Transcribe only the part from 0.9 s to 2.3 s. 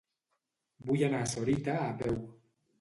anar a Sorita a peu.